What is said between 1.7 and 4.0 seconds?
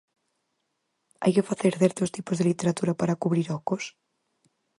certos tipos de literatura para cubrir ocos?